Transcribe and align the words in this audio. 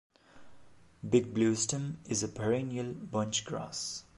Big 1.07 1.31
bluestem 1.31 1.97
is 2.09 2.23
a 2.23 2.27
perennial 2.27 2.91
bunchgrass. 2.91 4.01